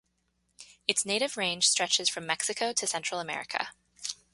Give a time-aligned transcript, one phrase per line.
[0.87, 3.67] Its native range stretches from Mexico to Central America.